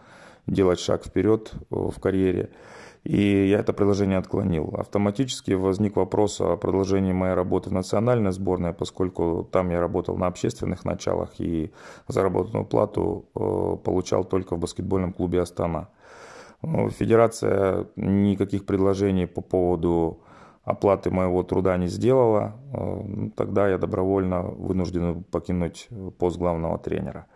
делать 0.47 0.79
шаг 0.79 1.07
вперед 1.07 1.53
э, 1.55 1.59
в 1.71 1.99
карьере. 1.99 2.51
И 3.05 3.49
я 3.49 3.61
это 3.61 3.73
предложение 3.73 4.19
отклонил. 4.19 4.75
Автоматически 4.77 5.53
возник 5.53 5.97
вопрос 5.97 6.43
о 6.43 6.59
продолжении 6.59 7.15
моей 7.15 7.33
работы 7.33 7.71
в 7.71 7.73
национальной 7.73 8.33
сборной, 8.33 8.75
поскольку 8.75 9.49
там 9.51 9.71
я 9.71 9.81
работал 9.81 10.19
на 10.19 10.27
общественных 10.27 10.85
началах 10.85 11.31
и 11.39 11.73
заработанную 12.07 12.67
плату 12.67 13.25
э, 13.35 13.77
получал 13.83 14.25
только 14.25 14.57
в 14.57 14.59
баскетбольном 14.59 15.15
клубе 15.15 15.41
«Астана». 15.41 15.89
Федерация 16.99 17.87
никаких 17.97 18.67
предложений 18.67 19.27
по 19.27 19.41
поводу 19.41 20.21
оплаты 20.65 21.11
моего 21.11 21.43
труда 21.43 21.77
не 21.77 21.89
сделала, 21.89 22.55
э, 22.73 23.03
ну, 23.07 23.31
тогда 23.31 23.69
я 23.69 23.79
добровольно 23.79 24.43
вынужден 24.43 25.25
покинуть 25.25 25.89
пост 26.19 26.39
главного 26.39 26.79
тренера. 26.79 27.27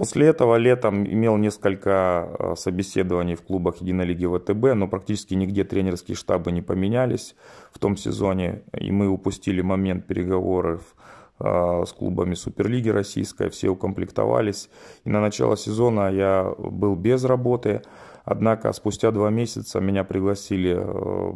После 0.00 0.28
этого 0.28 0.56
летом 0.56 1.04
имел 1.04 1.36
несколько 1.36 2.26
э, 2.38 2.54
собеседований 2.56 3.34
в 3.34 3.42
клубах 3.42 3.82
Единолиги 3.82 4.26
ВТБ, 4.26 4.74
но 4.74 4.88
практически 4.88 5.34
нигде 5.34 5.62
тренерские 5.62 6.16
штабы 6.16 6.52
не 6.52 6.62
поменялись 6.62 7.36
в 7.70 7.78
том 7.78 7.98
сезоне, 7.98 8.62
и 8.72 8.90
мы 8.90 9.08
упустили 9.08 9.60
момент 9.60 10.06
переговоров 10.06 10.96
э, 11.38 11.84
с 11.86 11.92
клубами 11.92 12.34
Суперлиги 12.34 12.88
Российской, 12.88 13.50
все 13.50 13.68
укомплектовались. 13.68 14.70
И 15.04 15.10
на 15.10 15.20
начало 15.20 15.56
сезона 15.56 16.10
я 16.10 16.50
был 16.58 16.96
без 16.96 17.24
работы, 17.24 17.82
Однако 18.30 18.72
спустя 18.72 19.10
два 19.10 19.28
месяца 19.30 19.80
меня 19.80 20.04
пригласили 20.04 20.76
э, 20.76 21.34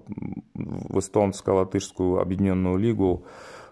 в 0.54 0.96
эстонско-латышскую 0.96 2.20
объединенную 2.20 2.76
лигу 2.76 3.24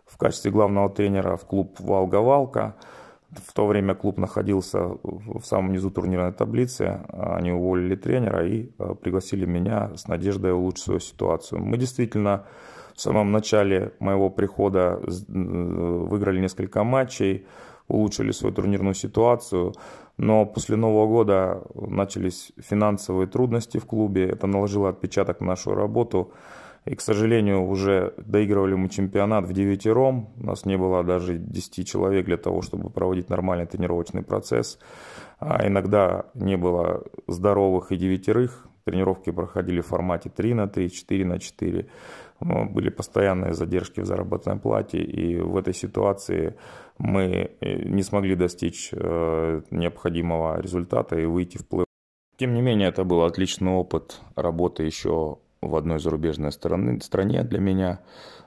в 0.07 0.17
качестве 0.17 0.51
главного 0.51 0.91
тренера 0.91 1.37
в 1.37 1.47
клуб 1.47 1.79
«Валга-Валка». 1.79 2.75
В 3.31 3.53
то 3.53 3.69
время 3.69 3.95
клуб 3.95 4.19
находился 4.19 4.89
в 5.05 5.43
самом 5.45 5.71
низу 5.71 5.93
турнирной 5.93 6.33
таблицы. 6.33 7.01
Они 7.11 7.53
уволили 7.53 7.95
тренера 7.95 8.45
и 8.45 8.73
пригласили 9.01 9.47
меня 9.47 9.93
с 9.95 10.09
надеждой 10.09 10.53
улучшить 10.53 10.85
свою 10.85 11.01
ситуацию. 11.01 11.61
Мы 11.61 11.79
действительно 11.79 12.45
в 12.93 13.01
самом 13.01 13.31
начале 13.31 13.93
моего 14.01 14.31
прихода 14.31 15.01
выиграли 15.29 16.41
несколько 16.41 16.83
матчей, 16.83 17.47
улучшили 17.87 18.33
свою 18.33 18.53
турнирную 18.55 18.95
ситуацию. 18.95 19.75
Но 20.19 20.47
после 20.47 20.77
Нового 20.77 21.07
года 21.07 21.63
начались 21.75 22.53
финансовые 22.59 23.27
трудности 23.27 23.79
в 23.79 23.87
клубе. 23.87 24.29
Это 24.29 24.47
наложило 24.47 24.91
отпечаток 24.91 25.41
на 25.41 25.49
нашу 25.49 25.75
работу. 25.75 26.33
И, 26.85 26.97
к 26.97 27.01
сожалению, 27.01 27.65
уже 27.69 28.13
доигрывали 28.17 28.75
мы 28.75 28.89
чемпионат 28.89 29.45
в 29.47 29.53
девятером. 29.53 30.31
У 30.37 30.47
нас 30.47 30.67
не 30.67 30.77
было 30.77 31.05
даже 31.05 31.39
10 31.39 31.87
человек 31.87 32.27
для 32.27 32.37
того, 32.37 32.61
чтобы 32.63 32.91
проводить 32.91 33.31
нормальный 33.31 33.67
тренировочный 33.67 34.23
процесс. 34.23 34.79
А 35.39 35.67
иногда 35.67 36.27
не 36.35 36.57
было 36.57 37.05
здоровых 37.29 37.93
и 37.93 37.97
девятерых. 37.97 38.67
Тренировки 38.85 39.31
проходили 39.31 39.81
в 39.81 39.87
формате 39.87 40.29
3 40.29 40.55
на 40.55 40.67
3, 40.67 40.91
4 40.91 41.25
на 41.25 41.39
4. 41.39 41.87
Были 42.45 42.91
постоянные 42.91 43.55
задержки 43.55 44.01
в 44.01 44.07
заработной 44.07 44.57
плате. 44.57 44.99
И 44.99 45.37
в 45.37 45.57
этой 45.57 45.75
ситуации 45.75 46.57
мы 46.99 47.51
э, 47.61 47.83
не 47.85 48.03
смогли 48.03 48.35
достичь 48.35 48.91
э, 48.93 49.63
необходимого 49.71 50.61
результата 50.61 51.19
и 51.19 51.25
выйти 51.25 51.59
в 51.59 51.67
плей 51.67 51.85
Тем 52.37 52.55
не 52.55 52.63
менее, 52.63 52.89
это 52.89 53.05
был 53.05 53.23
отличный 53.23 53.73
опыт 53.73 54.21
работы 54.35 54.83
еще 54.83 55.39
в 55.61 55.77
одной 55.77 56.01
зарубежной 56.01 56.51
страны, 56.53 57.01
стране 57.01 57.45
для 57.45 57.61
меня. 57.61 58.01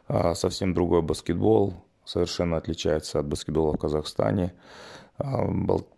А, 0.07 0.35
совсем 0.35 0.73
другой 0.73 1.01
баскетбол, 1.01 1.73
совершенно 2.03 2.57
отличается 2.57 3.19
от 3.19 3.27
баскетбола 3.27 3.73
в 3.73 3.77
Казахстане. 3.77 4.53
А, 5.17 5.47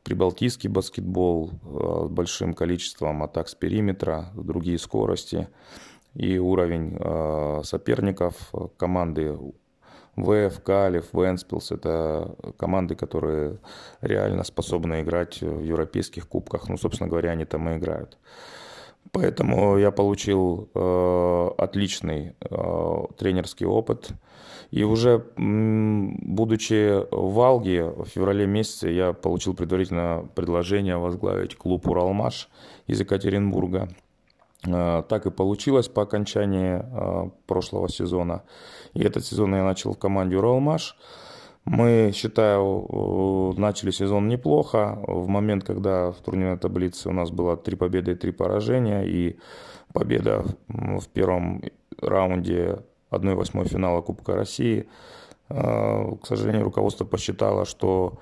прибалтийский 0.03 0.69
баскетбол 0.69 1.51
а, 1.63 2.05
с 2.07 2.09
большим 2.09 2.53
количеством 2.53 3.23
атак 3.23 3.49
с 3.49 3.55
периметра, 3.55 4.31
другие 4.35 4.77
скорости 4.77 5.47
и 6.17 6.37
уровень 6.39 6.97
соперников 7.63 8.51
команды 8.77 9.37
ВФ, 10.17 10.63
Калиф, 10.63 11.13
Венспилс– 11.13 11.71
это 11.73 12.35
команды, 12.57 12.95
которые 12.95 13.59
реально 14.01 14.43
способны 14.43 15.01
играть 15.01 15.41
в 15.41 15.61
европейских 15.61 16.27
кубках. 16.27 16.69
Ну, 16.69 16.77
собственно 16.77 17.09
говоря, 17.09 17.31
они 17.31 17.45
там 17.45 17.69
и 17.69 17.77
играют. 17.77 18.17
Поэтому 19.11 19.77
я 19.77 19.91
получил 19.91 20.69
э, 20.73 21.49
отличный 21.57 22.35
э, 22.41 23.05
тренерский 23.17 23.65
опыт. 23.65 24.09
И 24.69 24.83
уже 24.83 25.23
будучи 25.37 27.05
в 27.09 27.33
Валге 27.33 27.85
в 27.85 28.05
феврале 28.05 28.45
месяце 28.45 28.89
я 28.89 29.13
получил 29.13 29.53
предварительное 29.53 30.23
предложение 30.35 30.97
возглавить 30.97 31.55
клуб 31.55 31.87
«Уралмаш» 31.87 32.49
из 32.85 32.99
Екатеринбурга. 32.99 33.87
Э, 34.67 35.03
так 35.07 35.25
и 35.25 35.31
получилось 35.31 35.87
по 35.87 36.01
окончании 36.01 36.81
э, 36.81 37.29
прошлого 37.45 37.89
сезона. 37.89 38.43
И 38.93 39.01
этот 39.01 39.25
сезон 39.25 39.55
я 39.55 39.63
начал 39.63 39.93
в 39.93 39.97
команде 39.97 40.37
«Уралмаш». 40.37 40.97
Мы, 41.65 42.11
считаю, 42.15 43.53
начали 43.57 43.91
сезон 43.91 44.29
неплохо. 44.29 44.99
В 45.05 45.27
момент, 45.27 45.65
когда 45.65 46.11
в 46.11 46.15
турнирной 46.15 46.57
таблице 46.57 47.09
у 47.09 47.11
нас 47.11 47.29
было 47.29 47.57
три 47.57 47.75
победы 47.75 48.13
и 48.13 48.15
три 48.15 48.31
поражения, 48.31 49.03
и 49.03 49.37
победа 49.91 50.45
в 50.69 51.05
первом 51.09 51.61
раунде 52.01 52.79
1-8 53.11 53.67
финала 53.67 54.01
Кубка 54.01 54.35
России, 54.35 54.87
э, 55.49 56.15
к 56.21 56.25
сожалению, 56.25 56.63
руководство 56.63 57.03
посчитало, 57.03 57.65
что 57.65 58.17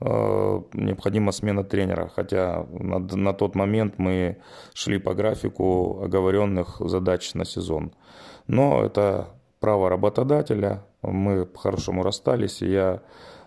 необходима 0.00 1.32
смена 1.32 1.64
тренера, 1.64 2.10
хотя 2.14 2.66
на, 2.70 2.98
на 2.98 3.32
тот 3.32 3.54
момент 3.54 3.94
мы 3.98 4.36
шли 4.74 4.98
по 4.98 5.14
графику 5.14 6.02
оговоренных 6.02 6.76
задач 6.80 7.34
на 7.34 7.44
сезон. 7.44 7.92
Но 8.46 8.84
это 8.84 9.28
право 9.58 9.88
работодателя, 9.88 10.82
мы 11.02 11.46
по-хорошему 11.46 12.02
расстались, 12.02 12.62
и 12.62 12.70
я 12.70 13.02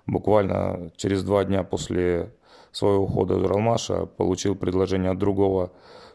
буквально 0.08 0.92
через 0.96 1.24
два 1.24 1.46
дня 1.46 1.64
после 1.64 2.34
своего 2.72 3.04
ухода 3.04 3.36
из 3.36 3.44
Уралмаша 3.44 4.06
получил 4.06 4.56
предложение 4.56 5.12
от 5.12 5.18
другого 5.18 5.72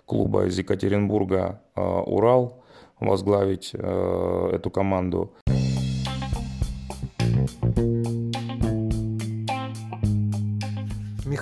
клуба 0.06 0.46
из 0.46 0.58
Екатеринбурга 0.58 1.60
э, 1.74 1.80
«Урал» 1.80 2.62
возглавить 3.00 3.70
э, 3.72 4.50
эту 4.52 4.70
команду. 4.70 5.32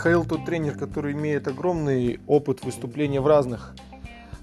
Михаил 0.02 0.24
тот 0.24 0.44
тренер, 0.44 0.76
который 0.76 1.12
имеет 1.12 1.46
огромный 1.46 2.18
опыт 2.26 2.64
выступления 2.64 3.20
в 3.20 3.28
разных 3.28 3.72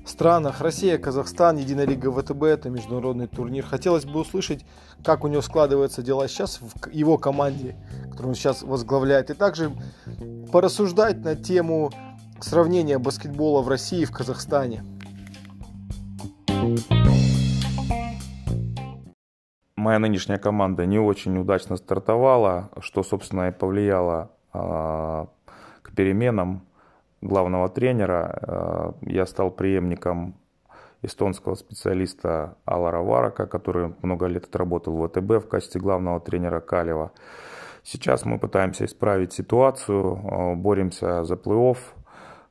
странах. 0.05 0.61
Россия, 0.61 0.97
Казахстан, 0.97 1.57
Единая 1.57 1.85
лига 1.85 2.13
ВТБ, 2.13 2.43
это 2.43 2.69
международный 2.69 3.27
турнир. 3.27 3.65
Хотелось 3.65 4.05
бы 4.05 4.21
услышать, 4.21 4.65
как 5.03 5.25
у 5.25 5.27
него 5.27 5.41
складываются 5.41 6.01
дела 6.01 6.29
сейчас 6.29 6.61
в 6.61 6.89
его 6.93 7.17
команде, 7.17 7.75
которую 8.03 8.29
он 8.29 8.35
сейчас 8.35 8.61
возглавляет. 8.61 9.31
И 9.31 9.33
также 9.33 9.73
порассуждать 10.49 11.25
на 11.25 11.35
тему 11.35 11.91
сравнения 12.39 12.97
баскетбола 12.97 13.61
в 13.61 13.67
России 13.67 14.03
и 14.03 14.05
в 14.05 14.13
Казахстане. 14.13 14.85
Моя 19.75 19.99
нынешняя 19.99 20.37
команда 20.37 20.85
не 20.85 20.99
очень 20.99 21.37
удачно 21.37 21.75
стартовала, 21.75 22.71
что, 22.79 23.03
собственно, 23.03 23.49
и 23.49 23.51
повлияло 23.51 24.31
к 24.53 25.27
переменам 25.99 26.62
главного 27.21 27.67
тренера. 27.67 28.39
Э, 28.41 28.91
я 29.01 29.25
стал 29.25 29.51
преемником 29.51 30.33
эстонского 31.01 31.55
специалиста 31.55 32.55
Алара 32.63 33.01
Варака, 33.01 33.45
который 33.47 33.93
много 34.01 34.27
лет 34.27 34.45
отработал 34.45 34.93
в 34.95 35.05
ВТБ 35.05 35.43
в 35.43 35.49
качестве 35.49 35.81
главного 35.81 36.21
тренера 36.21 36.62
Калева. 36.62 37.12
Сейчас 37.83 38.23
мы 38.23 38.39
пытаемся 38.39 38.85
исправить 38.85 39.33
ситуацию, 39.33 40.15
э, 40.15 40.55
боремся 40.55 41.25
за 41.25 41.33
плей-офф. 41.35 41.77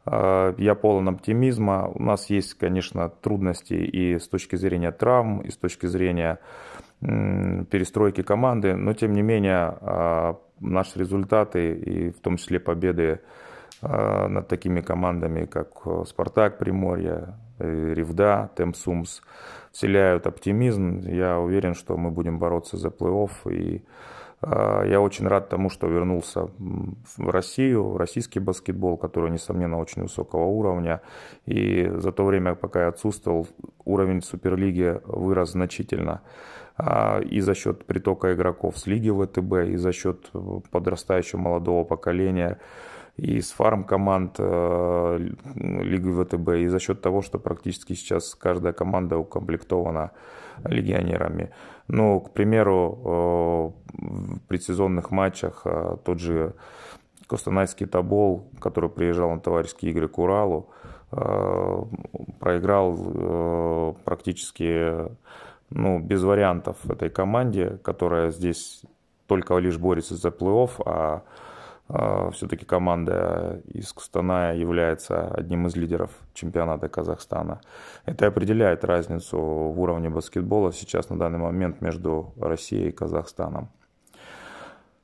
Э, 0.04 0.54
я 0.58 0.74
полон 0.74 1.08
оптимизма. 1.08 1.90
У 1.94 2.02
нас 2.02 2.28
есть, 2.28 2.52
конечно, 2.52 3.08
трудности 3.08 3.72
и 3.72 4.18
с 4.18 4.28
точки 4.28 4.56
зрения 4.56 4.92
травм, 4.92 5.40
и 5.40 5.50
с 5.50 5.56
точки 5.56 5.86
зрения 5.86 6.38
перестройки 7.00 8.22
команды, 8.22 8.74
но 8.74 8.92
тем 8.92 9.12
не 9.12 9.22
менее 9.22 10.36
наши 10.60 10.98
результаты 10.98 11.74
и 11.74 12.10
в 12.10 12.20
том 12.20 12.36
числе 12.36 12.58
победы 12.58 13.20
Э, 13.80 14.26
над 14.26 14.48
такими 14.48 14.80
командами, 14.80 15.44
как 15.44 15.68
э, 15.86 16.04
«Спартак» 16.06 16.58
Приморье, 16.58 17.34
э, 17.60 17.94
«Ревда», 17.94 18.50
«Темсумс» 18.56 19.20
вселяют 19.70 20.26
оптимизм. 20.26 20.98
Я 21.06 21.38
уверен, 21.38 21.74
что 21.74 21.96
мы 21.96 22.10
будем 22.10 22.40
бороться 22.40 22.76
за 22.76 22.88
плей-офф. 22.88 23.30
И 23.52 23.82
я 24.40 25.00
очень 25.00 25.26
рад 25.26 25.48
тому, 25.48 25.68
что 25.68 25.88
вернулся 25.88 26.48
в 27.16 27.28
Россию, 27.28 27.88
в 27.88 27.96
российский 27.96 28.38
баскетбол, 28.38 28.96
который, 28.96 29.32
несомненно, 29.32 29.78
очень 29.78 30.02
высокого 30.02 30.44
уровня. 30.44 31.00
И 31.46 31.90
за 31.96 32.12
то 32.12 32.24
время, 32.24 32.54
пока 32.54 32.82
я 32.82 32.88
отсутствовал, 32.88 33.48
уровень 33.84 34.22
Суперлиги 34.22 35.00
вырос 35.06 35.50
значительно 35.50 36.20
и 37.30 37.40
за 37.40 37.54
счет 37.54 37.84
притока 37.86 38.34
игроков 38.34 38.78
с 38.78 38.86
лиги 38.86 39.10
ВТБ, 39.10 39.72
и 39.72 39.76
за 39.76 39.92
счет 39.92 40.30
подрастающего 40.70 41.40
молодого 41.40 41.84
поколения 41.84 42.58
и 43.18 43.40
с 43.40 43.50
фарм 43.50 43.84
команд 43.84 44.36
э, 44.38 45.18
Лиги 45.56 46.10
ВТБ, 46.10 46.48
и 46.50 46.68
за 46.68 46.78
счет 46.78 47.02
того, 47.02 47.20
что 47.20 47.38
практически 47.40 47.94
сейчас 47.94 48.34
каждая 48.36 48.72
команда 48.72 49.18
укомплектована 49.18 50.12
легионерами. 50.64 51.50
Ну, 51.88 52.20
к 52.20 52.30
примеру, 52.30 52.98
э, 53.04 53.98
в 54.06 54.40
предсезонных 54.46 55.10
матчах 55.10 55.62
э, 55.64 55.96
тот 56.04 56.20
же 56.20 56.54
Костанайский 57.26 57.86
Тобол, 57.86 58.48
который 58.60 58.88
приезжал 58.88 59.30
на 59.30 59.40
товарищеские 59.40 59.90
игры 59.90 60.08
к 60.08 60.18
Уралу, 60.18 60.70
проиграл 62.38 63.94
практически 64.04 65.08
ну, 65.70 65.98
без 65.98 66.22
вариантов 66.22 66.76
этой 66.90 67.10
команде, 67.10 67.78
которая 67.82 68.30
здесь 68.30 68.82
только 69.26 69.56
лишь 69.58 69.78
борется 69.78 70.14
за 70.16 70.28
плей-офф, 70.28 70.70
а 70.84 71.22
а, 71.88 72.30
Все-таки 72.32 72.66
команда 72.66 73.62
из 73.72 73.92
Кустаная 73.92 74.54
является 74.54 75.28
одним 75.28 75.66
из 75.66 75.76
лидеров 75.76 76.10
чемпионата 76.34 76.88
Казахстана. 76.88 77.60
Это 78.04 78.26
определяет 78.26 78.84
разницу 78.84 79.38
в 79.38 79.80
уровне 79.80 80.10
баскетбола 80.10 80.72
сейчас 80.72 81.08
на 81.08 81.18
данный 81.18 81.38
момент 81.38 81.80
между 81.80 82.34
Россией 82.38 82.88
и 82.88 82.92
Казахстаном. 82.92 83.70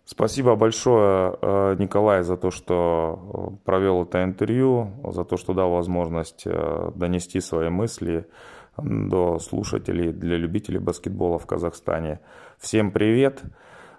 Спасибо 0.05 0.55
большое, 0.55 1.35
э, 1.41 1.77
Николай, 1.79 2.23
за 2.23 2.37
то, 2.37 2.51
что 2.51 3.55
э, 3.55 3.57
провел 3.65 4.03
это 4.03 4.23
интервью, 4.23 4.91
за 5.03 5.25
то, 5.25 5.39
что 5.39 5.55
дал 5.55 5.71
возможность 5.71 6.43
э, 6.45 6.91
донести 6.95 7.41
свои 7.41 7.71
мысли 7.71 8.27
до 8.77 9.39
слушателей, 9.39 10.13
для 10.13 10.37
любителей 10.37 10.79
баскетбола 10.79 11.39
в 11.39 11.47
Казахстане. 11.47 12.21
Всем 12.59 12.91
привет! 12.91 13.43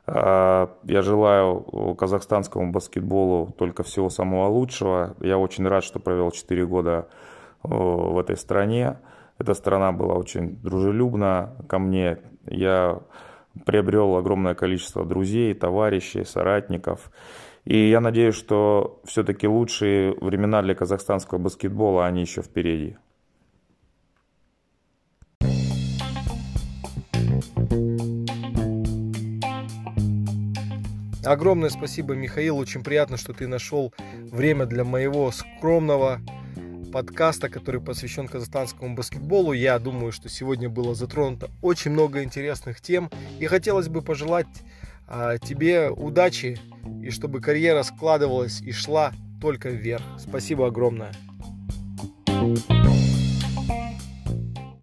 Я 0.07 0.69
желаю 0.83 1.95
казахстанскому 1.97 2.71
баскетболу 2.71 3.51
только 3.57 3.81
всего 3.83 4.09
самого 4.09 4.47
лучшего. 4.47 5.15
Я 5.19 5.37
очень 5.39 5.67
рад, 5.67 5.83
что 5.83 5.99
провел 5.99 6.29
4 6.29 6.65
года 6.67 7.07
в 7.63 8.19
этой 8.19 8.37
стране. 8.37 8.97
Эта 9.39 9.55
страна 9.55 9.91
была 9.91 10.13
очень 10.13 10.57
дружелюбна 10.61 11.55
ко 11.67 11.79
мне. 11.79 12.19
Я 12.45 12.99
приобрел 13.65 14.15
огромное 14.15 14.53
количество 14.53 15.03
друзей, 15.05 15.53
товарищей, 15.55 16.23
соратников. 16.23 17.11
И 17.63 17.89
я 17.89 17.99
надеюсь, 17.99 18.35
что 18.35 19.01
все-таки 19.05 19.47
лучшие 19.47 20.13
времена 20.21 20.61
для 20.61 20.75
казахстанского 20.75 21.39
баскетбола, 21.39 22.05
они 22.05 22.21
еще 22.21 22.43
впереди. 22.43 22.95
Огромное 31.25 31.69
спасибо, 31.69 32.13
Михаил. 32.13 32.57
Очень 32.57 32.83
приятно, 32.83 33.17
что 33.17 33.33
ты 33.33 33.47
нашел 33.47 33.93
время 34.31 34.65
для 34.65 34.83
моего 34.83 35.31
скромного 35.31 36.21
подкаста, 36.93 37.49
который 37.49 37.81
посвящен 37.81 38.27
казахстанскому 38.27 38.95
баскетболу. 38.95 39.51
Я 39.51 39.79
думаю, 39.79 40.11
что 40.11 40.29
сегодня 40.29 40.69
было 40.69 40.95
затронуто 40.95 41.49
очень 41.61 41.91
много 41.91 42.23
интересных 42.23 42.79
тем. 42.79 43.09
И 43.39 43.47
хотелось 43.47 43.89
бы 43.89 44.01
пожелать 44.01 44.47
а, 45.07 45.37
тебе 45.37 45.89
удачи 45.89 46.59
и 47.01 47.09
чтобы 47.09 47.41
карьера 47.41 47.83
складывалась 47.83 48.61
и 48.61 48.71
шла 48.71 49.11
только 49.41 49.69
вверх. 49.69 50.03
Спасибо 50.19 50.67
огромное. 50.67 51.11
thank 52.27 53.09
you 53.09 53.14